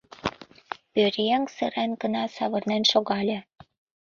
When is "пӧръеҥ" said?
0.93-1.43